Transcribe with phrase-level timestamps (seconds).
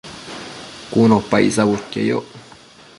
[0.91, 2.25] cun opa icsabudquieyoc